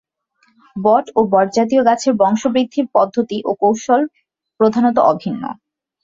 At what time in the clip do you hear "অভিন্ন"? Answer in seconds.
5.11-5.43